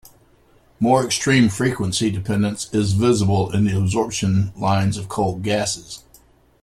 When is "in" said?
3.55-3.65